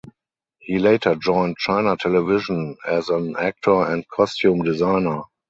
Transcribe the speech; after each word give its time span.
He 0.57 0.79
later 0.79 1.13
joined 1.13 1.57
China 1.59 1.95
Television 1.95 2.75
as 2.87 3.09
an 3.09 3.35
actor 3.37 3.83
and 3.83 4.03
costume 4.09 4.63
designer. 4.63 5.21